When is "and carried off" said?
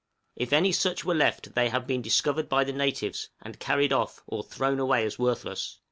3.39-4.23